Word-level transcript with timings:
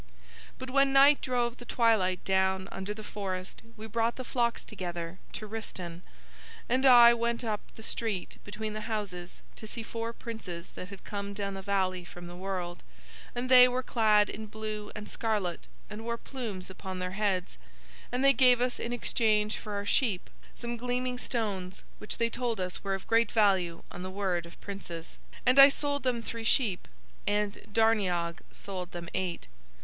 But 0.57 0.71
when 0.71 0.91
night 0.93 1.21
drove 1.21 1.57
the 1.57 1.63
twilight 1.63 2.25
down 2.25 2.67
under 2.71 2.91
the 2.91 3.03
forest 3.03 3.61
we 3.77 3.85
brought 3.85 4.15
the 4.15 4.23
flocks 4.23 4.63
together 4.63 5.19
to 5.33 5.45
Rhistaun, 5.47 6.01
and 6.67 6.87
I 6.87 7.13
went 7.13 7.43
up 7.43 7.61
the 7.75 7.83
street 7.83 8.39
between 8.43 8.73
the 8.73 8.89
houses 8.89 9.43
to 9.57 9.67
see 9.67 9.83
four 9.83 10.11
princes 10.11 10.69
that 10.69 10.89
had 10.89 11.03
come 11.03 11.35
down 11.35 11.53
the 11.53 11.61
valley 11.61 12.03
from 12.03 12.25
the 12.25 12.35
world, 12.35 12.81
and 13.35 13.47
they 13.47 13.67
were 13.67 13.83
clad 13.83 14.27
in 14.27 14.47
blue 14.47 14.91
and 14.95 15.07
scarlet 15.07 15.67
and 15.87 16.03
wore 16.03 16.17
plumes 16.17 16.71
upon 16.71 16.97
their 16.97 17.11
heads, 17.11 17.59
and 18.11 18.25
they 18.25 18.33
gave 18.33 18.59
us 18.59 18.79
in 18.79 18.91
exchange 18.91 19.57
for 19.59 19.73
our 19.73 19.85
sheep 19.85 20.31
some 20.55 20.77
gleaming 20.77 21.19
stones 21.19 21.83
which 21.99 22.17
they 22.17 22.27
told 22.31 22.59
us 22.59 22.83
were 22.83 22.95
of 22.95 23.05
great 23.05 23.31
value 23.31 23.83
on 23.91 24.01
the 24.01 24.09
word 24.09 24.47
of 24.47 24.59
princes. 24.61 25.19
And 25.45 25.59
I 25.59 25.69
sold 25.69 26.01
them 26.01 26.23
three 26.23 26.43
sheep, 26.43 26.87
and 27.27 27.53
Darniag 27.71 28.39
sold 28.51 28.93
them 28.93 29.07
eight. 29.13 29.45